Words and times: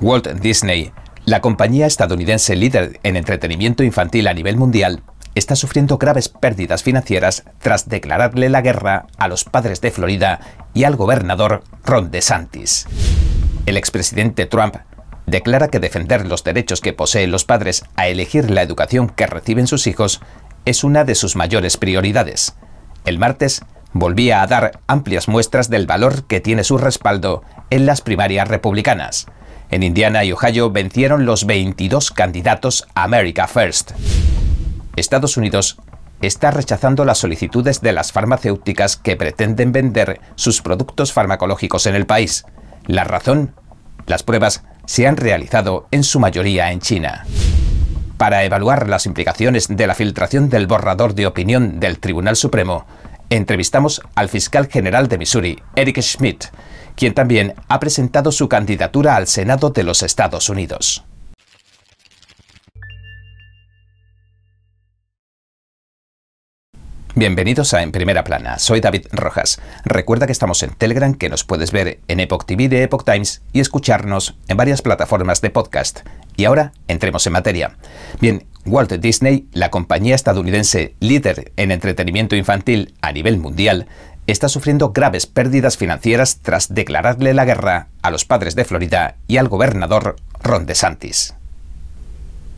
Walt 0.00 0.28
Disney, 0.28 0.92
la 1.24 1.40
compañía 1.40 1.86
estadounidense 1.86 2.54
líder 2.54 3.00
en 3.02 3.16
entretenimiento 3.16 3.82
infantil 3.82 4.28
a 4.28 4.34
nivel 4.34 4.56
mundial, 4.56 5.02
está 5.34 5.56
sufriendo 5.56 5.98
graves 5.98 6.28
pérdidas 6.28 6.84
financieras 6.84 7.44
tras 7.58 7.88
declararle 7.88 8.48
la 8.48 8.60
guerra 8.60 9.06
a 9.18 9.26
los 9.26 9.42
padres 9.44 9.80
de 9.80 9.90
Florida 9.90 10.40
y 10.72 10.84
al 10.84 10.94
gobernador 10.94 11.64
Ron 11.84 12.12
DeSantis. 12.12 12.86
El 13.66 13.76
expresidente 13.76 14.46
Trump 14.46 14.76
declara 15.26 15.68
que 15.68 15.80
defender 15.80 16.26
los 16.26 16.44
derechos 16.44 16.80
que 16.80 16.92
poseen 16.92 17.32
los 17.32 17.44
padres 17.44 17.84
a 17.96 18.06
elegir 18.06 18.50
la 18.50 18.62
educación 18.62 19.08
que 19.08 19.26
reciben 19.26 19.66
sus 19.66 19.88
hijos 19.88 20.20
es 20.64 20.84
una 20.84 21.04
de 21.04 21.16
sus 21.16 21.34
mayores 21.34 21.76
prioridades. 21.76 22.54
El 23.04 23.18
martes 23.18 23.62
volvía 23.92 24.42
a 24.42 24.46
dar 24.46 24.80
amplias 24.86 25.26
muestras 25.26 25.70
del 25.70 25.86
valor 25.86 26.24
que 26.24 26.40
tiene 26.40 26.62
su 26.62 26.78
respaldo 26.78 27.42
en 27.70 27.84
las 27.84 28.00
primarias 28.00 28.46
republicanas. 28.46 29.26
En 29.70 29.82
Indiana 29.82 30.24
y 30.24 30.32
Ohio 30.32 30.70
vencieron 30.70 31.26
los 31.26 31.44
22 31.44 32.10
candidatos 32.10 32.86
a 32.94 33.04
America 33.04 33.46
First. 33.46 33.92
Estados 34.96 35.36
Unidos 35.36 35.76
está 36.22 36.50
rechazando 36.50 37.04
las 37.04 37.18
solicitudes 37.18 37.80
de 37.80 37.92
las 37.92 38.10
farmacéuticas 38.12 38.96
que 38.96 39.16
pretenden 39.16 39.72
vender 39.72 40.20
sus 40.36 40.62
productos 40.62 41.12
farmacológicos 41.12 41.86
en 41.86 41.94
el 41.94 42.06
país. 42.06 42.44
La 42.86 43.04
razón, 43.04 43.54
las 44.06 44.22
pruebas 44.22 44.64
se 44.86 45.06
han 45.06 45.18
realizado 45.18 45.86
en 45.90 46.02
su 46.02 46.18
mayoría 46.18 46.72
en 46.72 46.80
China. 46.80 47.26
Para 48.16 48.44
evaluar 48.44 48.88
las 48.88 49.04
implicaciones 49.04 49.68
de 49.68 49.86
la 49.86 49.94
filtración 49.94 50.48
del 50.48 50.66
borrador 50.66 51.14
de 51.14 51.26
opinión 51.26 51.78
del 51.78 51.98
Tribunal 51.98 52.36
Supremo, 52.36 52.86
entrevistamos 53.30 54.02
al 54.14 54.28
fiscal 54.28 54.68
general 54.68 55.08
de 55.08 55.18
Missouri, 55.18 55.62
Eric 55.76 56.00
Schmidt, 56.00 56.46
quien 56.96 57.14
también 57.14 57.54
ha 57.68 57.78
presentado 57.78 58.32
su 58.32 58.48
candidatura 58.48 59.16
al 59.16 59.26
Senado 59.26 59.70
de 59.70 59.82
los 59.82 60.02
Estados 60.02 60.48
Unidos. 60.48 61.04
Bienvenidos 67.18 67.74
a 67.74 67.82
En 67.82 67.90
Primera 67.90 68.22
Plana, 68.22 68.60
soy 68.60 68.80
David 68.80 69.06
Rojas. 69.10 69.60
Recuerda 69.84 70.26
que 70.26 70.32
estamos 70.32 70.62
en 70.62 70.70
Telegram, 70.70 71.14
que 71.14 71.28
nos 71.28 71.42
puedes 71.42 71.72
ver 71.72 71.98
en 72.06 72.20
Epoch 72.20 72.44
TV 72.44 72.68
de 72.68 72.84
Epoch 72.84 73.04
Times 73.04 73.42
y 73.52 73.58
escucharnos 73.58 74.36
en 74.46 74.56
varias 74.56 74.82
plataformas 74.82 75.40
de 75.40 75.50
podcast. 75.50 76.06
Y 76.36 76.44
ahora 76.44 76.72
entremos 76.86 77.26
en 77.26 77.32
materia. 77.32 77.76
Bien, 78.20 78.46
Walt 78.68 78.92
Disney, 78.92 79.48
la 79.52 79.70
compañía 79.70 80.14
estadounidense 80.14 80.94
líder 81.00 81.52
en 81.56 81.70
entretenimiento 81.70 82.36
infantil 82.36 82.94
a 83.00 83.12
nivel 83.12 83.38
mundial, 83.38 83.86
está 84.26 84.48
sufriendo 84.48 84.92
graves 84.92 85.26
pérdidas 85.26 85.76
financieras 85.76 86.40
tras 86.42 86.72
declararle 86.72 87.34
la 87.34 87.44
guerra 87.44 87.88
a 88.02 88.10
los 88.10 88.24
padres 88.24 88.54
de 88.54 88.64
Florida 88.64 89.16
y 89.26 89.38
al 89.38 89.48
gobernador 89.48 90.16
Ron 90.42 90.66
DeSantis. 90.66 91.34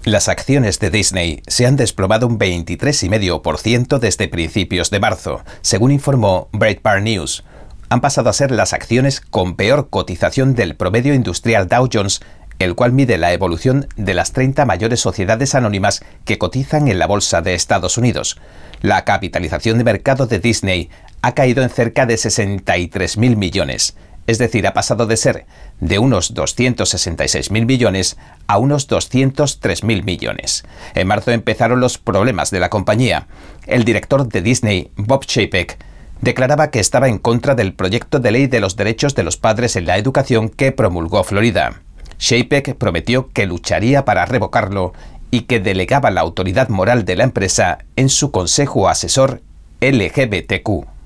Las 0.04 0.28
acciones 0.28 0.80
de 0.80 0.90
Disney 0.90 1.42
se 1.46 1.66
han 1.66 1.76
desplomado 1.76 2.26
un 2.26 2.38
23,5% 2.38 3.98
desde 3.98 4.28
principios 4.28 4.90
de 4.90 4.98
marzo, 4.98 5.42
según 5.60 5.92
informó 5.92 6.48
Breitbart 6.52 7.02
News. 7.02 7.44
Han 7.90 8.00
pasado 8.00 8.30
a 8.30 8.32
ser 8.32 8.50
las 8.50 8.72
acciones 8.72 9.20
con 9.20 9.56
peor 9.56 9.90
cotización 9.90 10.54
del 10.54 10.74
promedio 10.74 11.12
industrial 11.12 11.68
Dow 11.68 11.88
Jones, 11.92 12.22
el 12.60 12.74
cual 12.74 12.92
mide 12.92 13.18
la 13.18 13.32
evolución 13.32 13.88
de 13.96 14.14
las 14.14 14.32
30 14.32 14.66
mayores 14.66 15.00
sociedades 15.00 15.54
anónimas 15.54 16.04
que 16.24 16.38
cotizan 16.38 16.88
en 16.88 16.98
la 16.98 17.06
Bolsa 17.06 17.40
de 17.40 17.54
Estados 17.54 17.98
Unidos. 17.98 18.38
La 18.82 19.04
capitalización 19.04 19.78
de 19.78 19.84
mercado 19.84 20.26
de 20.26 20.38
Disney 20.38 20.90
ha 21.22 21.32
caído 21.32 21.62
en 21.62 21.70
cerca 21.70 22.04
de 22.06 22.14
63.000 22.14 23.36
millones, 23.36 23.96
es 24.26 24.38
decir, 24.38 24.66
ha 24.66 24.74
pasado 24.74 25.06
de 25.06 25.16
ser 25.16 25.46
de 25.80 25.98
unos 25.98 26.34
266.000 26.34 27.66
millones 27.66 28.18
a 28.46 28.58
unos 28.58 28.88
203.000 28.88 30.04
millones. 30.04 30.64
En 30.94 31.08
marzo 31.08 31.32
empezaron 31.32 31.80
los 31.80 31.96
problemas 31.96 32.50
de 32.50 32.60
la 32.60 32.68
compañía. 32.68 33.26
El 33.66 33.84
director 33.84 34.28
de 34.28 34.42
Disney, 34.42 34.92
Bob 34.96 35.24
Chapek, 35.24 35.78
declaraba 36.20 36.70
que 36.70 36.80
estaba 36.80 37.08
en 37.08 37.18
contra 37.18 37.54
del 37.54 37.72
proyecto 37.72 38.20
de 38.20 38.32
ley 38.32 38.46
de 38.46 38.60
los 38.60 38.76
derechos 38.76 39.14
de 39.14 39.22
los 39.22 39.38
padres 39.38 39.76
en 39.76 39.86
la 39.86 39.96
educación 39.96 40.50
que 40.50 40.72
promulgó 40.72 41.24
Florida. 41.24 41.80
Chapek 42.20 42.76
prometió 42.76 43.30
que 43.30 43.46
lucharía 43.46 44.04
para 44.04 44.26
revocarlo 44.26 44.92
y 45.30 45.42
que 45.42 45.58
delegaba 45.58 46.10
la 46.10 46.20
autoridad 46.20 46.68
moral 46.68 47.04
de 47.04 47.16
la 47.16 47.24
empresa 47.24 47.78
en 47.96 48.10
su 48.10 48.30
consejo 48.30 48.88
asesor 48.88 49.40
LGBTQ. 49.80 50.99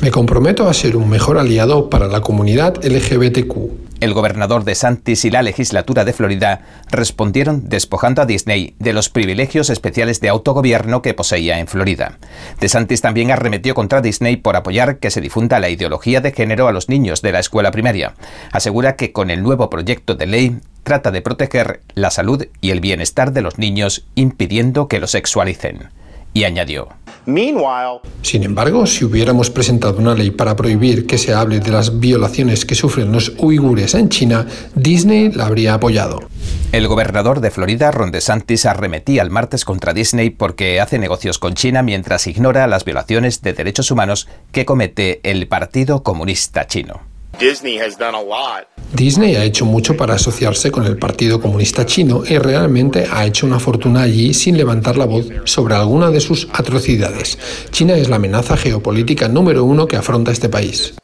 Me 0.00 0.10
comprometo 0.10 0.68
a 0.68 0.74
ser 0.74 0.96
un 0.96 1.08
mejor 1.08 1.38
aliado 1.38 1.88
para 1.88 2.08
la 2.08 2.20
comunidad 2.20 2.84
LGBTQ. 2.84 3.54
El 4.00 4.12
gobernador 4.12 4.64
de 4.64 4.74
Santis 4.74 5.24
y 5.24 5.30
la 5.30 5.42
legislatura 5.42 6.04
de 6.04 6.12
Florida 6.12 6.62
respondieron 6.90 7.68
despojando 7.68 8.22
a 8.22 8.26
Disney 8.26 8.74
de 8.80 8.92
los 8.92 9.08
privilegios 9.08 9.70
especiales 9.70 10.20
de 10.20 10.28
autogobierno 10.28 11.00
que 11.00 11.14
poseía 11.14 11.60
en 11.60 11.68
Florida. 11.68 12.18
De 12.60 12.68
Santis 12.68 13.00
también 13.00 13.30
arremetió 13.30 13.74
contra 13.74 14.00
Disney 14.00 14.36
por 14.36 14.56
apoyar 14.56 14.98
que 14.98 15.12
se 15.12 15.20
difunda 15.20 15.60
la 15.60 15.68
ideología 15.68 16.20
de 16.20 16.32
género 16.32 16.66
a 16.66 16.72
los 16.72 16.88
niños 16.88 17.22
de 17.22 17.30
la 17.30 17.38
escuela 17.38 17.70
primaria. 17.70 18.14
Asegura 18.50 18.96
que 18.96 19.12
con 19.12 19.30
el 19.30 19.44
nuevo 19.44 19.70
proyecto 19.70 20.16
de 20.16 20.26
ley 20.26 20.58
trata 20.82 21.12
de 21.12 21.22
proteger 21.22 21.82
la 21.94 22.10
salud 22.10 22.46
y 22.60 22.70
el 22.70 22.80
bienestar 22.80 23.32
de 23.32 23.42
los 23.42 23.58
niños 23.58 24.06
impidiendo 24.16 24.88
que 24.88 24.98
lo 24.98 25.06
sexualicen. 25.06 25.90
Y 26.34 26.44
añadió, 26.44 26.88
sin 28.22 28.42
embargo, 28.42 28.86
si 28.86 29.04
hubiéramos 29.04 29.50
presentado 29.50 29.98
una 29.98 30.14
ley 30.14 30.30
para 30.30 30.56
prohibir 30.56 31.06
que 31.06 31.18
se 31.18 31.34
hable 31.34 31.60
de 31.60 31.70
las 31.70 32.00
violaciones 32.00 32.64
que 32.64 32.74
sufren 32.74 33.12
los 33.12 33.34
uigures 33.36 33.94
en 33.94 34.08
China, 34.08 34.46
Disney 34.74 35.30
la 35.32 35.44
habría 35.44 35.74
apoyado. 35.74 36.20
El 36.72 36.88
gobernador 36.88 37.40
de 37.40 37.50
Florida, 37.50 37.90
Ron 37.90 38.12
DeSantis, 38.12 38.64
arremetía 38.64 39.20
el 39.20 39.28
martes 39.28 39.66
contra 39.66 39.92
Disney 39.92 40.30
porque 40.30 40.80
hace 40.80 40.98
negocios 40.98 41.38
con 41.38 41.52
China 41.52 41.82
mientras 41.82 42.26
ignora 42.26 42.66
las 42.66 42.86
violaciones 42.86 43.42
de 43.42 43.52
derechos 43.52 43.90
humanos 43.90 44.26
que 44.50 44.64
comete 44.64 45.20
el 45.22 45.48
Partido 45.48 46.02
Comunista 46.02 46.66
Chino. 46.66 47.17
Disney 48.92 49.36
ha 49.36 49.44
hecho 49.44 49.64
mucho 49.64 49.96
para 49.96 50.14
asociarse 50.14 50.72
con 50.72 50.84
el 50.84 50.96
Partido 50.96 51.40
Comunista 51.40 51.86
Chino 51.86 52.22
y 52.26 52.38
realmente 52.38 53.06
ha 53.10 53.26
hecho 53.26 53.46
una 53.46 53.60
fortuna 53.60 54.02
allí 54.02 54.34
sin 54.34 54.56
levantar 54.56 54.96
la 54.96 55.04
voz 55.04 55.26
sobre 55.44 55.74
alguna 55.74 56.10
de 56.10 56.20
sus 56.20 56.48
atrocidades. 56.52 57.38
China 57.70 57.96
es 57.96 58.08
la 58.08 58.16
amenaza 58.16 58.56
geopolítica 58.56 59.28
número 59.28 59.62
uno 59.64 59.86
que 59.86 59.96
afronta 59.96 60.32
este 60.32 60.48
país. 60.48 60.94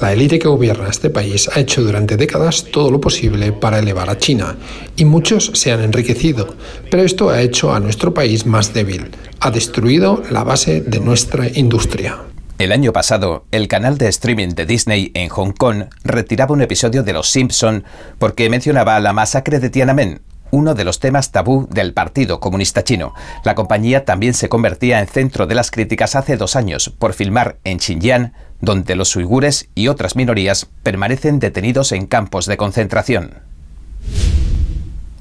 La 0.00 0.12
élite 0.12 0.38
que 0.38 0.46
gobierna 0.46 0.90
este 0.90 1.10
país 1.10 1.48
ha 1.52 1.58
hecho 1.58 1.82
durante 1.82 2.16
décadas 2.16 2.66
todo 2.70 2.90
lo 2.90 3.00
posible 3.00 3.52
para 3.52 3.78
elevar 3.78 4.10
a 4.10 4.18
China 4.18 4.56
y 4.96 5.06
muchos 5.06 5.50
se 5.54 5.72
han 5.72 5.82
enriquecido, 5.82 6.54
pero 6.90 7.02
esto 7.02 7.30
ha 7.30 7.40
hecho 7.40 7.74
a 7.74 7.80
nuestro 7.80 8.12
país 8.12 8.44
más 8.46 8.74
débil, 8.74 9.10
ha 9.40 9.50
destruido 9.50 10.22
la 10.30 10.44
base 10.44 10.82
de 10.82 11.00
nuestra 11.00 11.48
industria. 11.48 12.18
El 12.58 12.72
año 12.72 12.94
pasado, 12.94 13.44
el 13.50 13.68
canal 13.68 13.98
de 13.98 14.08
streaming 14.08 14.48
de 14.48 14.64
Disney 14.64 15.10
en 15.12 15.28
Hong 15.28 15.52
Kong 15.52 15.84
retiraba 16.04 16.54
un 16.54 16.62
episodio 16.62 17.02
de 17.02 17.12
Los 17.12 17.28
Simpson 17.28 17.84
porque 18.18 18.48
mencionaba 18.48 18.98
la 19.00 19.12
masacre 19.12 19.60
de 19.60 19.68
Tiananmen, 19.68 20.22
uno 20.50 20.74
de 20.74 20.84
los 20.84 20.98
temas 20.98 21.32
tabú 21.32 21.68
del 21.70 21.92
Partido 21.92 22.40
Comunista 22.40 22.82
Chino. 22.82 23.12
La 23.44 23.54
compañía 23.54 24.06
también 24.06 24.32
se 24.32 24.48
convertía 24.48 25.00
en 25.00 25.06
centro 25.06 25.46
de 25.46 25.54
las 25.54 25.70
críticas 25.70 26.16
hace 26.16 26.38
dos 26.38 26.56
años 26.56 26.88
por 26.88 27.12
filmar 27.12 27.58
en 27.64 27.78
Xinjiang, 27.78 28.32
donde 28.62 28.96
los 28.96 29.14
uigures 29.16 29.68
y 29.74 29.88
otras 29.88 30.16
minorías 30.16 30.66
permanecen 30.82 31.40
detenidos 31.40 31.92
en 31.92 32.06
campos 32.06 32.46
de 32.46 32.56
concentración. 32.56 33.34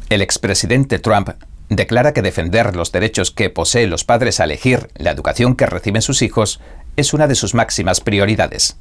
El 0.10 0.22
expresidente 0.22 1.00
Trump 1.00 1.32
declara 1.68 2.14
que 2.14 2.22
defender 2.22 2.76
los 2.78 2.94
derechos 2.94 3.32
que 3.32 3.50
poseen 3.50 3.90
los 3.90 4.06
padres 4.06 4.40
a 4.40 4.46
elegir 4.46 4.90
la 4.96 5.12
educación 5.12 5.56
que 5.56 5.66
reciben 5.66 6.02
sus 6.02 6.22
hijos 6.22 6.62
es 6.96 7.14
una 7.14 7.28
de 7.28 7.36
sus 7.36 7.54
máximas 7.54 8.02
prioridades. 8.02 8.78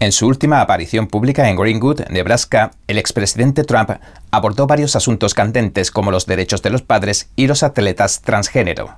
En 0.00 0.12
su 0.12 0.26
última 0.26 0.62
aparición 0.62 1.08
pública 1.08 1.50
en 1.50 1.56
Greenwood, 1.56 2.08
Nebraska, 2.08 2.70
el 2.86 2.96
expresidente 2.96 3.64
Trump 3.64 3.90
abordó 4.30 4.66
varios 4.66 4.96
asuntos 4.96 5.34
candentes 5.34 5.90
como 5.90 6.10
los 6.10 6.24
derechos 6.24 6.62
de 6.62 6.70
los 6.70 6.80
padres 6.80 7.28
y 7.36 7.46
los 7.46 7.62
atletas 7.62 8.22
transgénero. 8.22 8.96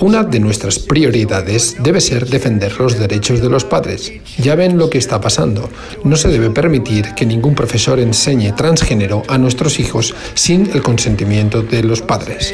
Una 0.00 0.24
de 0.24 0.40
nuestras 0.40 0.80
prioridades 0.80 1.76
debe 1.78 2.00
ser 2.00 2.26
defender 2.26 2.78
los 2.80 2.98
derechos 2.98 3.40
de 3.40 3.48
los 3.48 3.64
padres. 3.64 4.12
Ya 4.36 4.56
ven 4.56 4.76
lo 4.76 4.90
que 4.90 4.98
está 4.98 5.20
pasando. 5.20 5.70
No 6.02 6.16
se 6.16 6.28
debe 6.28 6.50
permitir 6.50 7.14
que 7.14 7.24
ningún 7.24 7.54
profesor 7.54 8.00
enseñe 8.00 8.52
transgénero 8.52 9.22
a 9.28 9.38
nuestros 9.38 9.78
hijos 9.78 10.14
sin 10.34 10.68
el 10.72 10.82
consentimiento 10.82 11.62
de 11.62 11.84
los 11.84 12.02
padres. 12.02 12.52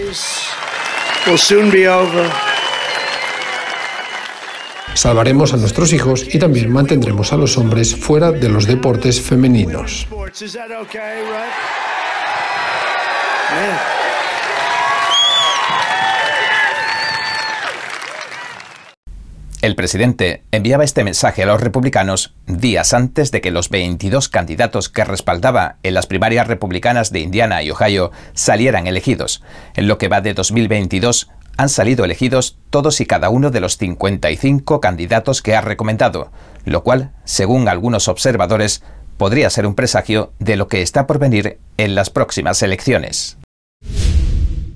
Salvaremos 4.95 5.53
a 5.53 5.57
nuestros 5.57 5.93
hijos 5.93 6.27
y 6.35 6.39
también 6.39 6.73
mantendremos 6.73 7.33
a 7.33 7.37
los 7.37 7.57
hombres 7.57 7.95
fuera 7.95 8.33
de 8.33 8.49
los 8.49 8.67
deportes 8.67 9.21
femeninos. 9.21 10.09
El 19.69 19.76
presidente 19.76 20.44
enviaba 20.50 20.82
este 20.82 21.05
mensaje 21.05 21.43
a 21.43 21.47
los 21.47 21.61
republicanos 21.61 22.35
días 22.47 22.94
antes 22.94 23.31
de 23.31 23.43
que 23.43 23.50
los 23.50 23.69
22 23.69 24.31
candidatos 24.31 24.88
que 24.88 25.05
respaldaba 25.05 25.76
en 25.82 25.93
las 25.93 26.06
primarias 26.06 26.47
republicanas 26.47 27.12
de 27.12 27.20
Indiana 27.20 27.62
y 27.62 27.70
Ohio 27.70 28.11
salieran 28.32 28.87
elegidos. 28.87 29.43
En 29.76 29.87
lo 29.87 29.99
que 29.99 30.09
va 30.09 30.23
de 30.23 30.32
2022, 30.32 31.29
han 31.59 31.69
salido 31.69 32.06
elegidos 32.06 32.56
todos 32.70 33.03
y 33.03 33.05
cada 33.05 33.29
uno 33.29 33.50
de 33.50 33.61
los 33.61 33.76
55 33.76 34.81
candidatos 34.81 35.43
que 35.43 35.55
ha 35.55 35.61
recomendado, 35.61 36.32
lo 36.65 36.82
cual, 36.82 37.12
según 37.25 37.69
algunos 37.69 38.09
observadores, 38.09 38.82
podría 39.19 39.50
ser 39.50 39.67
un 39.67 39.75
presagio 39.75 40.32
de 40.38 40.56
lo 40.56 40.67
que 40.69 40.81
está 40.81 41.06
por 41.06 41.19
venir 41.19 41.59
en 41.76 41.94
las 41.94 42.09
próximas 42.09 42.62
elecciones. 42.62 43.37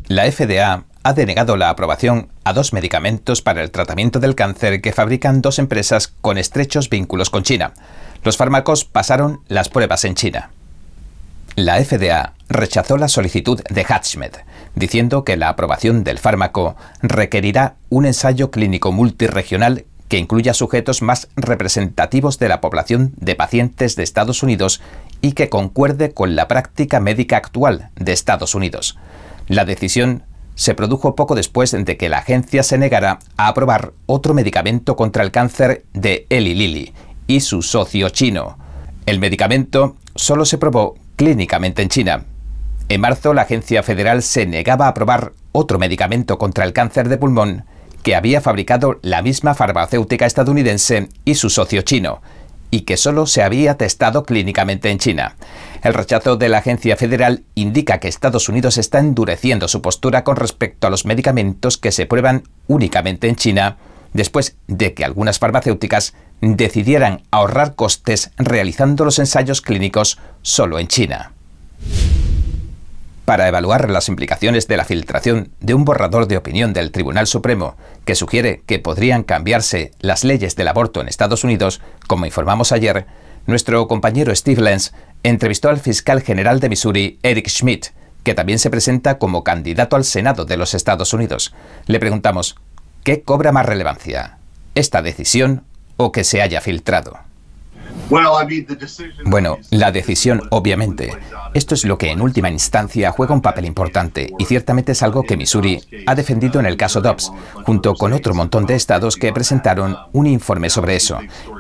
La 0.07 0.31
FDA 0.31 0.85
ha 1.03 1.13
denegado 1.13 1.57
la 1.57 1.69
aprobación 1.69 2.29
a 2.45 2.53
dos 2.53 2.73
medicamentos 2.73 3.43
para 3.43 3.63
el 3.63 3.71
tratamiento 3.71 4.21
del 4.21 4.35
cáncer 4.35 4.81
que 4.81 4.93
fabrican 4.93 5.43
dos 5.43 5.59
empresas 5.59 6.09
con 6.21 6.39
estrechos 6.39 6.89
vínculos 6.89 7.31
con 7.31 7.43
China. 7.43 7.75
Los 8.23 8.37
fármacos 8.37 8.85
pasaron 8.85 9.41
las 9.49 9.69
pruebas 9.69 10.05
en 10.05 10.15
China. 10.15 10.51
La 11.57 11.83
FDA 11.85 12.35
rechazó 12.49 12.97
la 12.97 13.09
solicitud 13.09 13.61
de 13.69 13.85
Hatchmed, 13.85 14.33
diciendo 14.75 15.25
que 15.25 15.37
la 15.37 15.49
aprobación 15.49 16.05
del 16.05 16.19
fármaco 16.19 16.77
requerirá 17.03 17.75
un 17.91 18.07
ensayo 18.07 18.51
clínico 18.51 18.93
multiregional 18.93 19.85
que 20.09 20.19
incluya 20.19 20.55
sujetos 20.55 21.03
más 21.03 21.29
representativos 21.37 22.39
de 22.39 22.49
la 22.49 22.61
población 22.61 23.13
de 23.17 23.35
pacientes 23.35 23.97
de 23.97 24.03
Estados 24.03 24.43
Unidos 24.43 24.81
y 25.21 25.33
que 25.33 25.49
concuerde 25.49 26.13
con 26.13 26.37
la 26.37 26.49
práctica 26.49 27.01
médica 27.01 27.39
actual 27.39 27.91
de 27.97 28.13
Estados 28.13 28.55
Unidos. 28.55 28.99
La 29.49 29.65
decisión 29.65 30.25
se 30.55 30.75
produjo 30.75 31.15
poco 31.15 31.35
después 31.35 31.73
de 31.73 31.97
que 31.97 32.09
la 32.09 32.19
agencia 32.19 32.63
se 32.63 32.79
negara 32.79 33.19
a 33.37 33.49
aprobar 33.49 33.93
otro 34.07 34.35
medicamento 34.35 34.97
contra 34.97 35.23
el 35.23 35.31
cáncer 35.31 35.85
de 35.93 36.27
Eli 36.29 36.55
Lilly 36.55 36.93
y 37.27 37.41
su 37.41 37.63
socio 37.63 38.09
chino. 38.11 38.59
El 39.07 39.19
medicamento 39.19 39.97
solo 40.15 40.45
se 40.45 40.59
probó 40.59 40.95
clínicamente 41.17 41.83
en 41.83 41.89
China. 41.89 42.25
En 42.89 43.01
marzo, 43.01 43.33
la 43.33 43.43
agencia 43.43 43.83
federal 43.83 44.23
se 44.23 44.47
negaba 44.47 44.87
a 44.87 44.89
aprobar 44.89 45.33
otro 45.53 45.79
medicamento 45.79 46.39
contra 46.39 46.65
el 46.65 46.73
cáncer 46.73 47.09
de 47.09 47.17
pulmón 47.17 47.65
que 48.03 48.17
había 48.17 48.41
fabricado 48.41 48.99
la 49.03 49.23
misma 49.23 49.55
farmacéutica 49.55 50.27
estadounidense 50.27 51.09
y 51.25 51.37
su 51.37 51.51
socio 51.51 51.83
chino, 51.83 52.21
y 52.73 52.81
que 52.81 52.97
solo 52.97 53.27
se 53.27 53.43
había 53.43 53.77
testado 53.77 54.25
clínicamente 54.25 54.91
en 54.91 54.99
China. 54.99 55.37
El 55.83 55.93
rechazo 55.95 56.37
de 56.37 56.49
la 56.49 56.59
agencia 56.59 56.97
federal 56.97 57.45
indica 57.55 58.01
que 58.01 58.09
Estados 58.09 58.49
Unidos 58.49 58.79
está 58.79 58.99
endureciendo 58.99 59.69
su 59.69 59.83
postura 59.83 60.25
con 60.25 60.37
respecto 60.37 60.87
a 60.87 60.91
los 60.91 61.05
medicamentos 61.05 61.77
que 61.77 61.93
se 61.93 62.07
prueban 62.07 62.45
únicamente 62.69 63.29
en 63.29 63.37
China, 63.37 63.77
después 64.15 64.57
de 64.67 64.95
que 64.95 65.05
algunas 65.05 65.39
farmacéuticas 65.39 66.15
decidieran 66.41 67.23
ahorrar 67.31 67.75
costes 67.75 68.31
realizando 68.39 69.05
los 69.05 69.19
ensayos 69.19 69.61
clínicos 69.61 70.19
solo 70.41 70.79
en 70.79 70.89
China 70.89 71.33
para 73.25 73.49
evaluar 73.49 73.91
las 73.91 74.09
implicaciones 74.09 74.69
de 74.69 74.77
la 74.77 74.85
filtración 74.85 75.53
de 75.61 75.75
un 75.75 75.85
borrador 75.85 76.27
de 76.27 76.37
opinión 76.37 76.73
del 76.73 76.91
Tribunal 76.91 77.27
Supremo 77.27 77.77
que 78.05 78.15
sugiere 78.15 78.63
que 78.67 78.79
podrían 78.79 79.23
cambiarse 79.23 79.93
las 80.01 80.25
leyes 80.25 80.57
del 80.57 80.69
aborto 80.69 81.01
en 81.01 81.09
Estados 81.09 81.45
Unidos, 81.45 81.81
como 82.07 82.27
informamos 82.27 82.73
ayer, 82.73 83.07
nuestro 83.47 83.89
compañero 83.89 84.35
Steve 84.35 84.63
Lenz 84.63 84.93
entrevistó 85.23 85.69
al 85.69 85.81
fiscal 85.81 86.23
general 86.23 86.61
de 86.61 86.69
Missouri, 86.69 87.19
Eric 87.23 87.49
Schmidt, 87.49 87.89
que 88.23 88.35
también 88.35 88.59
se 88.59 88.71
presenta 88.71 89.19
como 89.19 89.45
candidato 89.45 89.97
al 89.97 90.05
Senado 90.05 90.45
de 90.45 90.57
los 90.57 90.75
Estados 90.75 91.13
Unidos. 91.13 91.55
Le 91.87 91.99
preguntamos, 91.99 92.57
¿qué 93.03 93.23
cobra 93.23 93.53
más 93.53 93.67
relevancia? 93.67 94.39
¿Esta 94.75 95.03
decisión 95.03 95.65
o 95.97 96.13
que 96.13 96.25
se 96.25 96.41
haya 96.41 96.61
filtrado? 96.61 97.19
Bueno, 99.25 99.59
la 99.71 99.93
decisión, 99.93 100.43
obviamente. 100.51 101.13
Esto 101.55 101.75
es 101.75 101.85
lo 101.85 101.99
que 101.99 102.11
en 102.11 102.21
última 102.21 102.51
instancia 102.51 103.11
juega 103.11 103.35
un 103.35 103.43
papel 103.43 103.67
importante 103.67 104.33
y 104.39 104.45
ciertamente 104.45 104.93
es 104.93 105.03
algo 105.03 105.23
que 105.23 105.37
Missouri 105.37 105.83
ha 106.07 106.15
defendido 106.15 106.61
en 106.61 106.67
el 106.67 106.77
caso 106.77 107.01
Dobbs, 107.01 107.31
junto 107.65 107.95
con 107.95 108.13
otro 108.13 108.35
montón 108.35 108.65
de 108.67 108.75
estados 108.75 109.17
que 109.17 109.33
presentaron 109.33 109.97
un 110.13 110.27
informe 110.27 110.71
sobre 110.71 110.97
eso. 110.97 111.19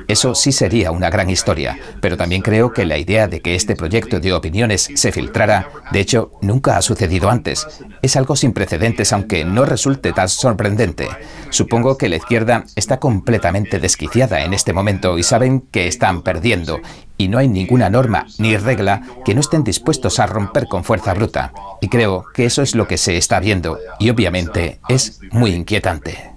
Eso 0.08 0.34
sí 0.34 0.52
sería 0.52 0.90
una 0.90 1.10
gran 1.10 1.30
historia, 1.30 1.78
pero 2.00 2.16
también 2.16 2.42
creo 2.42 2.72
que 2.72 2.86
la 2.86 2.98
idea 2.98 3.28
de 3.28 3.40
que 3.40 3.54
este 3.54 3.76
proyecto 3.76 4.20
de 4.20 4.32
opiniones 4.32 4.88
se 4.94 5.12
filtrara, 5.12 5.68
de 5.90 6.00
hecho, 6.00 6.32
nunca 6.40 6.76
ha 6.76 6.82
sucedido 6.82 7.30
antes. 7.30 7.66
Es 8.02 8.16
algo 8.16 8.34
sin 8.36 8.52
precedentes, 8.52 9.12
aunque 9.12 9.44
no 9.44 9.64
resulte 9.64 10.12
tan 10.12 10.28
sorprendente. 10.28 11.08
Supongo 11.52 11.98
que 11.98 12.08
la 12.08 12.16
izquierda 12.16 12.64
está 12.76 12.98
completamente 12.98 13.78
desquiciada 13.78 14.42
en 14.42 14.54
este 14.54 14.72
momento 14.72 15.18
y 15.18 15.22
saben 15.22 15.60
que 15.60 15.86
están 15.86 16.22
perdiendo, 16.22 16.80
y 17.18 17.28
no 17.28 17.36
hay 17.36 17.46
ninguna 17.46 17.90
norma 17.90 18.26
ni 18.38 18.56
regla 18.56 19.02
que 19.22 19.34
no 19.34 19.42
estén 19.42 19.62
dispuestos 19.62 20.18
a 20.18 20.26
romper 20.26 20.66
con 20.66 20.82
fuerza 20.82 21.12
bruta. 21.12 21.52
Y 21.82 21.88
creo 21.88 22.24
que 22.32 22.46
eso 22.46 22.62
es 22.62 22.74
lo 22.74 22.88
que 22.88 22.96
se 22.96 23.18
está 23.18 23.38
viendo, 23.38 23.78
y 23.98 24.08
obviamente 24.08 24.80
es 24.88 25.20
muy 25.30 25.50
inquietante. 25.50 26.30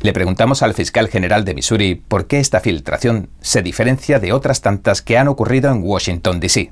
Le 0.00 0.14
preguntamos 0.14 0.62
al 0.62 0.72
fiscal 0.72 1.08
general 1.08 1.44
de 1.44 1.54
Missouri 1.54 1.96
por 1.96 2.26
qué 2.26 2.40
esta 2.40 2.60
filtración 2.60 3.28
se 3.42 3.60
diferencia 3.60 4.18
de 4.18 4.32
otras 4.32 4.62
tantas 4.62 5.02
que 5.02 5.18
han 5.18 5.28
ocurrido 5.28 5.70
en 5.70 5.82
Washington, 5.82 6.40
D.C. 6.40 6.70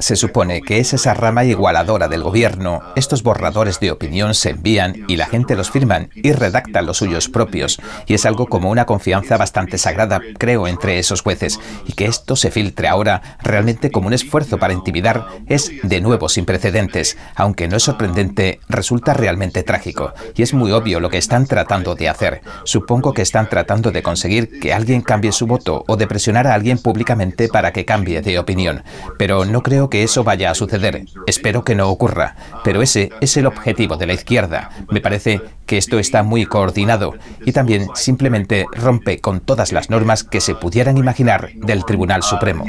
Se 0.00 0.16
supone 0.16 0.62
que 0.62 0.78
es 0.78 0.94
esa 0.94 1.12
rama 1.12 1.44
igualadora 1.44 2.08
del 2.08 2.22
gobierno. 2.22 2.80
Estos 2.96 3.22
borradores 3.22 3.80
de 3.80 3.90
opinión 3.90 4.34
se 4.34 4.50
envían 4.50 5.04
y 5.08 5.16
la 5.16 5.26
gente 5.26 5.54
los 5.54 5.70
firman 5.70 6.08
y 6.14 6.32
redactan 6.32 6.86
los 6.86 6.96
suyos 6.96 7.28
propios. 7.28 7.78
Y 8.06 8.14
es 8.14 8.24
algo 8.24 8.46
como 8.46 8.70
una 8.70 8.86
confianza 8.86 9.36
bastante 9.36 9.76
sagrada, 9.76 10.22
creo, 10.38 10.66
entre 10.66 10.98
esos 10.98 11.20
jueces. 11.20 11.60
Y 11.86 11.92
que 11.92 12.06
esto 12.06 12.34
se 12.34 12.50
filtre 12.50 12.88
ahora 12.88 13.36
realmente 13.42 13.90
como 13.90 14.06
un 14.06 14.14
esfuerzo 14.14 14.56
para 14.56 14.72
intimidar 14.72 15.26
es 15.46 15.70
de 15.82 16.00
nuevo 16.00 16.30
sin 16.30 16.46
precedentes. 16.46 17.18
Aunque 17.34 17.68
no 17.68 17.76
es 17.76 17.82
sorprendente, 17.82 18.58
resulta 18.70 19.12
realmente 19.12 19.62
trágico. 19.62 20.14
Y 20.34 20.40
es 20.42 20.54
muy 20.54 20.72
obvio 20.72 21.00
lo 21.00 21.10
que 21.10 21.18
están 21.18 21.46
tratando 21.46 21.94
de 21.94 22.08
hacer. 22.08 22.40
Supongo 22.64 23.12
que 23.12 23.22
están 23.22 23.50
tratando 23.50 23.92
de 23.92 24.02
conseguir 24.02 24.60
que 24.60 24.72
alguien 24.72 25.02
cambie 25.02 25.32
su 25.32 25.46
voto 25.46 25.84
o 25.86 25.96
de 25.98 26.06
presionar 26.06 26.46
a 26.46 26.54
alguien 26.54 26.78
públicamente 26.78 27.48
para 27.48 27.74
que 27.74 27.84
cambie 27.84 28.22
de 28.22 28.38
opinión. 28.38 28.82
Pero 29.18 29.44
no 29.44 29.62
creo 29.62 29.89
que 29.90 30.02
eso 30.02 30.24
vaya 30.24 30.50
a 30.50 30.54
suceder. 30.54 31.04
Espero 31.26 31.64
que 31.64 31.74
no 31.74 31.88
ocurra. 31.88 32.36
Pero 32.64 32.82
ese 32.82 33.10
es 33.20 33.36
el 33.36 33.46
objetivo 33.46 33.96
de 33.96 34.06
la 34.06 34.14
izquierda. 34.14 34.70
Me 34.90 35.00
parece 35.00 35.40
que 35.66 35.76
esto 35.76 35.98
está 35.98 36.22
muy 36.22 36.46
coordinado 36.46 37.14
y 37.44 37.52
también 37.52 37.88
simplemente 37.94 38.66
rompe 38.72 39.20
con 39.20 39.40
todas 39.40 39.72
las 39.72 39.90
normas 39.90 40.24
que 40.24 40.40
se 40.40 40.54
pudieran 40.54 40.96
imaginar 40.96 41.50
del 41.54 41.84
Tribunal 41.84 42.22
Supremo. 42.22 42.64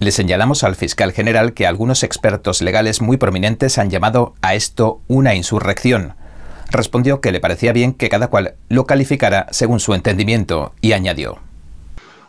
Le 0.00 0.10
señalamos 0.10 0.64
al 0.64 0.74
fiscal 0.74 1.12
general 1.12 1.52
que 1.52 1.66
algunos 1.66 2.02
expertos 2.02 2.60
legales 2.60 3.00
muy 3.00 3.18
prominentes 3.18 3.78
han 3.78 3.88
llamado 3.88 4.34
a 4.42 4.54
esto 4.54 5.00
una 5.06 5.36
insurrección. 5.36 6.14
Respondió 6.72 7.20
que 7.20 7.30
le 7.30 7.38
parecía 7.38 7.72
bien 7.72 7.92
que 7.92 8.08
cada 8.08 8.28
cual 8.28 8.54
lo 8.68 8.86
calificara 8.86 9.46
según 9.50 9.78
su 9.78 9.94
entendimiento 9.94 10.72
y 10.80 10.92
añadió. 10.92 11.38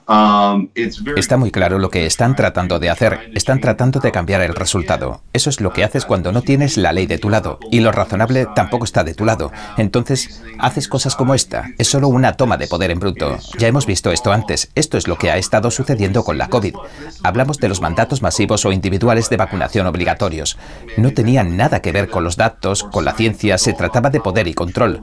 Um, 0.07 0.69
Está 1.15 1.37
muy 1.37 1.51
claro 1.51 1.79
lo 1.79 1.89
que 1.89 2.05
están 2.05 2.35
tratando 2.35 2.79
de 2.79 2.89
hacer. 2.89 3.31
Están 3.33 3.61
tratando 3.61 3.99
de 3.99 4.11
cambiar 4.11 4.41
el 4.41 4.55
resultado. 4.55 5.21
Eso 5.31 5.49
es 5.49 5.61
lo 5.61 5.71
que 5.71 5.83
haces 5.83 6.05
cuando 6.05 6.31
no 6.31 6.41
tienes 6.41 6.77
la 6.77 6.91
ley 6.91 7.05
de 7.05 7.17
tu 7.17 7.29
lado. 7.29 7.59
Y 7.71 7.79
lo 7.79 7.91
razonable 7.91 8.47
tampoco 8.53 8.83
está 8.83 9.03
de 9.03 9.13
tu 9.13 9.25
lado. 9.25 9.51
Entonces, 9.77 10.43
haces 10.59 10.87
cosas 10.87 11.15
como 11.15 11.33
esta. 11.33 11.69
Es 11.77 11.87
solo 11.87 12.09
una 12.09 12.33
toma 12.33 12.57
de 12.57 12.67
poder 12.67 12.91
en 12.91 12.99
bruto. 12.99 13.37
Ya 13.57 13.67
hemos 13.67 13.85
visto 13.85 14.11
esto 14.11 14.31
antes. 14.31 14.69
Esto 14.75 14.97
es 14.97 15.07
lo 15.07 15.17
que 15.17 15.31
ha 15.31 15.37
estado 15.37 15.71
sucediendo 15.71 16.23
con 16.23 16.37
la 16.37 16.49
COVID. 16.49 16.75
Hablamos 17.23 17.59
de 17.59 17.69
los 17.69 17.81
mandatos 17.81 18.21
masivos 18.21 18.65
o 18.65 18.71
individuales 18.71 19.29
de 19.29 19.37
vacunación 19.37 19.87
obligatorios. 19.87 20.57
No 20.97 21.13
tenían 21.13 21.55
nada 21.55 21.81
que 21.81 21.93
ver 21.93 22.09
con 22.09 22.23
los 22.23 22.35
datos, 22.35 22.83
con 22.83 23.05
la 23.05 23.13
ciencia. 23.13 23.57
Se 23.57 23.73
trataba 23.73 24.09
de 24.09 24.19
poder 24.19 24.47
y 24.47 24.53
control. 24.53 25.01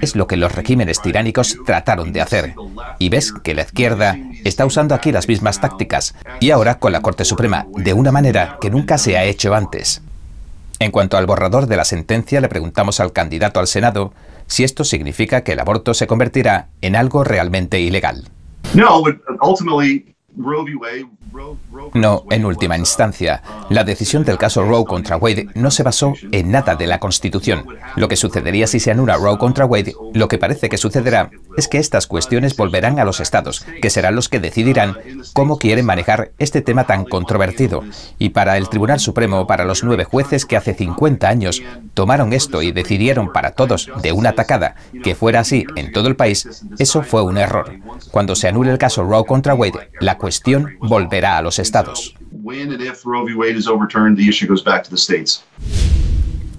Es 0.00 0.14
lo 0.14 0.26
que 0.26 0.36
los 0.36 0.54
regímenes 0.54 1.00
tiránicos 1.00 1.56
trataron 1.64 2.12
de 2.12 2.20
hacer. 2.20 2.54
Y 2.98 3.08
ves 3.08 3.32
que 3.32 3.54
la 3.54 3.62
izquierda 3.62 4.18
está 4.44 4.66
usando 4.66 4.94
aquí 4.94 5.12
las 5.12 5.28
mismas 5.28 5.60
tácticas, 5.60 6.14
y 6.40 6.50
ahora 6.50 6.78
con 6.78 6.92
la 6.92 7.00
Corte 7.00 7.24
Suprema, 7.24 7.66
de 7.76 7.92
una 7.92 8.12
manera 8.12 8.58
que 8.60 8.70
nunca 8.70 8.98
se 8.98 9.16
ha 9.16 9.24
hecho 9.24 9.54
antes. 9.54 10.02
En 10.78 10.90
cuanto 10.90 11.16
al 11.16 11.26
borrador 11.26 11.66
de 11.66 11.76
la 11.76 11.84
sentencia, 11.84 12.40
le 12.40 12.48
preguntamos 12.48 12.98
al 13.00 13.12
candidato 13.12 13.60
al 13.60 13.68
Senado 13.68 14.12
si 14.46 14.64
esto 14.64 14.84
significa 14.84 15.44
que 15.44 15.52
el 15.52 15.60
aborto 15.60 15.94
se 15.94 16.06
convertirá 16.06 16.68
en 16.80 16.96
algo 16.96 17.24
realmente 17.24 17.80
ilegal. 17.80 18.28
No, 18.74 19.02
no, 21.94 22.24
en 22.30 22.44
última 22.44 22.78
instancia, 22.78 23.42
la 23.70 23.84
decisión 23.84 24.24
del 24.24 24.38
caso 24.38 24.62
Roe 24.62 24.84
contra 24.84 25.16
Wade 25.16 25.48
no 25.54 25.70
se 25.70 25.82
basó 25.82 26.14
en 26.30 26.50
nada 26.50 26.74
de 26.74 26.86
la 26.86 26.98
Constitución. 26.98 27.66
Lo 27.96 28.08
que 28.08 28.16
sucedería 28.16 28.66
si 28.66 28.80
se 28.80 28.90
anula 28.90 29.16
Roe 29.16 29.38
contra 29.38 29.66
Wade, 29.66 29.94
lo 30.14 30.28
que 30.28 30.38
parece 30.38 30.68
que 30.68 30.78
sucederá, 30.78 31.30
es 31.56 31.68
que 31.68 31.78
estas 31.78 32.06
cuestiones 32.06 32.56
volverán 32.56 32.98
a 32.98 33.04
los 33.04 33.20
estados, 33.20 33.64
que 33.80 33.90
serán 33.90 34.14
los 34.14 34.28
que 34.28 34.40
decidirán 34.40 34.96
cómo 35.32 35.58
quieren 35.58 35.86
manejar 35.86 36.32
este 36.38 36.62
tema 36.62 36.84
tan 36.84 37.04
controvertido. 37.04 37.82
Y 38.18 38.30
para 38.30 38.56
el 38.56 38.68
Tribunal 38.68 39.00
Supremo, 39.00 39.46
para 39.46 39.64
los 39.64 39.84
nueve 39.84 40.04
jueces 40.04 40.46
que 40.46 40.56
hace 40.56 40.74
50 40.74 41.28
años 41.28 41.62
tomaron 41.94 42.32
esto 42.32 42.62
y 42.62 42.72
decidieron 42.72 43.32
para 43.32 43.52
todos 43.52 43.90
de 44.02 44.12
una 44.12 44.32
tacada 44.32 44.76
que 45.02 45.14
fuera 45.14 45.40
así 45.40 45.66
en 45.76 45.92
todo 45.92 46.08
el 46.08 46.16
país, 46.16 46.64
eso 46.78 47.02
fue 47.02 47.22
un 47.22 47.38
error. 47.38 47.74
Cuando 48.10 48.34
se 48.34 48.48
anule 48.48 48.70
el 48.70 48.78
caso 48.78 49.04
Roe 49.04 49.24
contra 49.24 49.54
Wade, 49.54 49.90
la 50.00 50.18
cuestión 50.22 50.78
volverá 50.78 51.36
a 51.36 51.42
los 51.42 51.58
estados. 51.58 52.14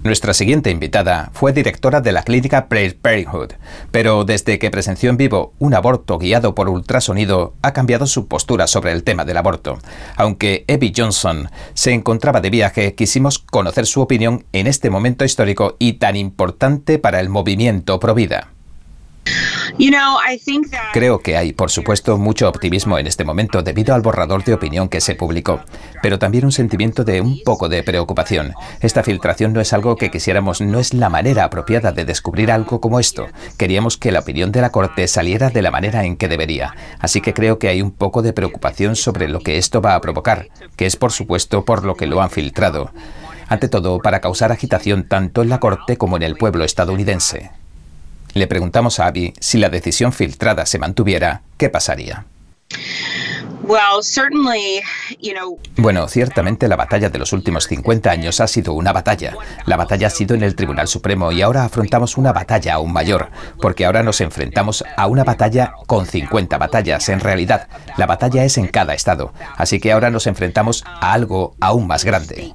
Nuestra 0.02 0.34
siguiente 0.34 0.70
invitada 0.70 1.30
fue 1.32 1.54
directora 1.54 2.02
de 2.02 2.12
la 2.12 2.24
clínica 2.24 2.68
Planned 2.68 2.96
Parenthood, 3.00 3.52
pero 3.90 4.24
desde 4.24 4.58
que 4.58 4.70
presenció 4.70 5.08
en 5.08 5.16
vivo 5.16 5.54
un 5.58 5.72
aborto 5.72 6.18
guiado 6.18 6.54
por 6.54 6.68
ultrasonido, 6.68 7.54
ha 7.62 7.72
cambiado 7.72 8.06
su 8.06 8.28
postura 8.28 8.66
sobre 8.66 8.92
el 8.92 9.02
tema 9.02 9.24
del 9.24 9.38
aborto. 9.38 9.78
Aunque 10.16 10.66
Abby 10.68 10.92
Johnson 10.94 11.48
se 11.72 11.94
encontraba 11.94 12.42
de 12.42 12.50
viaje, 12.50 12.94
quisimos 12.94 13.38
conocer 13.38 13.86
su 13.86 14.02
opinión 14.02 14.44
en 14.52 14.66
este 14.66 14.90
momento 14.90 15.24
histórico 15.24 15.76
y 15.78 15.94
tan 15.94 16.16
importante 16.16 16.98
para 16.98 17.18
el 17.18 17.30
movimiento 17.30 17.98
pro 17.98 18.14
vida. 18.14 18.53
Creo 20.92 21.18
que 21.18 21.36
hay, 21.36 21.52
por 21.52 21.70
supuesto, 21.70 22.16
mucho 22.16 22.48
optimismo 22.48 22.96
en 22.96 23.08
este 23.08 23.24
momento 23.24 23.62
debido 23.62 23.94
al 23.94 24.02
borrador 24.02 24.44
de 24.44 24.54
opinión 24.54 24.88
que 24.88 25.00
se 25.00 25.16
publicó, 25.16 25.60
pero 26.00 26.18
también 26.18 26.44
un 26.44 26.52
sentimiento 26.52 27.02
de 27.02 27.20
un 27.20 27.40
poco 27.44 27.68
de 27.68 27.82
preocupación. 27.82 28.54
Esta 28.80 29.02
filtración 29.02 29.52
no 29.52 29.60
es 29.60 29.72
algo 29.72 29.96
que 29.96 30.10
quisiéramos, 30.10 30.60
no 30.60 30.78
es 30.78 30.94
la 30.94 31.08
manera 31.08 31.44
apropiada 31.44 31.90
de 31.90 32.04
descubrir 32.04 32.52
algo 32.52 32.80
como 32.80 33.00
esto. 33.00 33.26
Queríamos 33.58 33.96
que 33.96 34.12
la 34.12 34.20
opinión 34.20 34.52
de 34.52 34.60
la 34.60 34.70
Corte 34.70 35.08
saliera 35.08 35.50
de 35.50 35.62
la 35.62 35.72
manera 35.72 36.04
en 36.04 36.16
que 36.16 36.28
debería. 36.28 36.74
Así 37.00 37.20
que 37.20 37.34
creo 37.34 37.58
que 37.58 37.68
hay 37.68 37.82
un 37.82 37.90
poco 37.90 38.22
de 38.22 38.32
preocupación 38.32 38.94
sobre 38.94 39.28
lo 39.28 39.40
que 39.40 39.58
esto 39.58 39.80
va 39.80 39.96
a 39.96 40.00
provocar, 40.00 40.48
que 40.76 40.86
es 40.86 40.94
por 40.94 41.10
supuesto 41.10 41.64
por 41.64 41.84
lo 41.84 41.96
que 41.96 42.06
lo 42.06 42.22
han 42.22 42.30
filtrado. 42.30 42.92
Ante 43.48 43.68
todo, 43.68 43.98
para 43.98 44.20
causar 44.20 44.52
agitación 44.52 45.08
tanto 45.08 45.42
en 45.42 45.48
la 45.48 45.58
Corte 45.60 45.96
como 45.96 46.16
en 46.16 46.22
el 46.22 46.36
pueblo 46.36 46.64
estadounidense. 46.64 47.50
Le 48.34 48.46
preguntamos 48.48 48.98
a 48.98 49.06
Abby 49.06 49.32
si 49.38 49.58
la 49.58 49.68
decisión 49.68 50.12
filtrada 50.12 50.66
se 50.66 50.78
mantuviera, 50.80 51.42
¿qué 51.56 51.68
pasaría? 51.70 52.26
Bueno, 55.76 56.08
ciertamente 56.08 56.68
la 56.68 56.76
batalla 56.76 57.08
de 57.08 57.18
los 57.18 57.32
últimos 57.32 57.64
50 57.64 58.10
años 58.10 58.40
ha 58.40 58.46
sido 58.46 58.74
una 58.74 58.92
batalla. 58.92 59.36
La 59.66 59.76
batalla 59.76 60.08
ha 60.08 60.10
sido 60.10 60.34
en 60.34 60.42
el 60.42 60.54
Tribunal 60.54 60.88
Supremo 60.88 61.32
y 61.32 61.40
ahora 61.40 61.64
afrontamos 61.64 62.18
una 62.18 62.32
batalla 62.32 62.74
aún 62.74 62.92
mayor, 62.92 63.30
porque 63.62 63.86
ahora 63.86 64.02
nos 64.02 64.20
enfrentamos 64.20 64.84
a 64.96 65.06
una 65.06 65.24
batalla 65.24 65.72
con 65.86 66.04
50 66.04 66.58
batallas. 66.58 67.08
En 67.08 67.20
realidad, 67.20 67.68
la 67.96 68.06
batalla 68.06 68.44
es 68.44 68.58
en 68.58 68.66
cada 68.66 68.94
estado, 68.94 69.32
así 69.56 69.80
que 69.80 69.92
ahora 69.92 70.10
nos 70.10 70.26
enfrentamos 70.26 70.84
a 70.86 71.12
algo 71.12 71.54
aún 71.60 71.86
más 71.86 72.04
grande. 72.04 72.54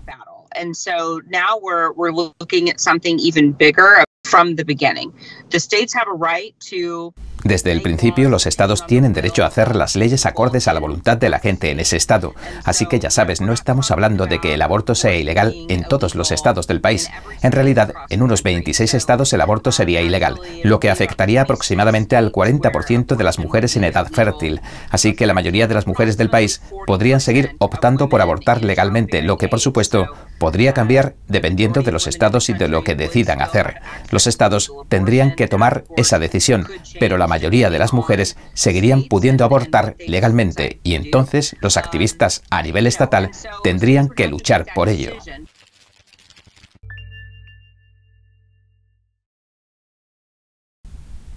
from 4.29 4.55
the 4.55 4.63
beginning. 4.63 5.13
The 5.49 5.59
states 5.59 5.93
have 5.93 6.07
a 6.07 6.13
right 6.13 6.55
to 6.61 7.13
Desde 7.43 7.71
el 7.71 7.81
principio, 7.81 8.29
los 8.29 8.45
estados 8.45 8.85
tienen 8.85 9.13
derecho 9.13 9.43
a 9.43 9.47
hacer 9.47 9.75
las 9.75 9.95
leyes 9.95 10.25
acordes 10.25 10.67
a 10.67 10.73
la 10.73 10.81
voluntad 10.81 11.17
de 11.17 11.29
la 11.29 11.39
gente 11.39 11.71
en 11.71 11.79
ese 11.79 11.95
estado. 11.95 12.35
Así 12.65 12.85
que 12.85 12.99
ya 12.99 13.09
sabes, 13.09 13.39
no 13.39 13.53
estamos 13.53 13.91
hablando 13.91 14.25
de 14.25 14.39
que 14.39 14.53
el 14.53 14.61
aborto 14.61 14.93
sea 14.93 15.15
ilegal 15.15 15.55
en 15.69 15.83
todos 15.85 16.15
los 16.15 16.31
estados 16.31 16.67
del 16.67 16.81
país. 16.81 17.09
En 17.41 17.53
realidad, 17.53 17.93
en 18.09 18.21
unos 18.21 18.43
26 18.43 18.93
estados 18.93 19.31
el 19.31 19.41
aborto 19.41 19.71
sería 19.71 20.01
ilegal, 20.01 20.37
lo 20.63 20.81
que 20.81 20.89
afectaría 20.89 21.43
aproximadamente 21.43 22.17
al 22.17 22.33
40% 22.33 23.15
de 23.15 23.23
las 23.23 23.39
mujeres 23.39 23.77
en 23.77 23.85
edad 23.85 24.07
fértil. 24.07 24.59
Así 24.89 25.15
que 25.15 25.25
la 25.25 25.33
mayoría 25.33 25.67
de 25.67 25.75
las 25.75 25.87
mujeres 25.87 26.17
del 26.17 26.29
país 26.29 26.61
podrían 26.85 27.21
seguir 27.21 27.55
optando 27.59 28.09
por 28.09 28.21
abortar 28.21 28.65
legalmente, 28.65 29.21
lo 29.21 29.37
que 29.37 29.47
por 29.47 29.61
supuesto 29.61 30.07
podría 30.39 30.73
cambiar 30.73 31.15
dependiendo 31.27 31.83
de 31.83 31.91
los 31.91 32.07
estados 32.07 32.49
y 32.49 32.53
de 32.53 32.67
lo 32.67 32.83
que 32.83 32.95
decidan 32.95 33.41
hacer. 33.41 33.81
Los 34.11 34.27
estados 34.27 34.71
tendrían 34.89 35.35
que 35.35 35.47
tomar 35.47 35.85
esa 35.95 36.19
decisión, 36.19 36.67
pero 36.99 37.17
la 37.17 37.27
mayoría 37.39 37.69
de 37.69 37.79
las 37.79 37.93
mujeres 37.93 38.35
seguirían 38.53 39.03
pudiendo 39.03 39.45
abortar 39.45 39.95
legalmente 40.05 40.81
y 40.83 40.95
entonces 40.95 41.55
los 41.61 41.77
activistas 41.77 42.41
a 42.49 42.61
nivel 42.61 42.85
estatal 42.85 43.31
tendrían 43.63 44.09
que 44.09 44.27
luchar 44.27 44.65
por 44.75 44.89
ello. 44.89 45.13